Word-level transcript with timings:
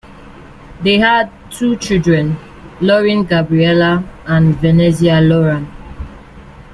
They 0.81 0.97
had 0.97 1.29
two 1.51 1.75
children, 1.75 2.35
Lorin 2.79 3.23
Gabriella 3.25 4.03
and 4.25 4.55
Venezia 4.57 5.21
Loran. 5.21 5.67